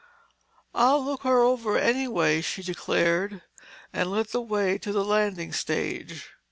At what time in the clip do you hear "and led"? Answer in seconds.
3.93-4.29